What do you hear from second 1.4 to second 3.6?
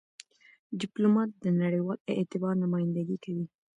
د نړېوال اعتبار نمایندګي کوي.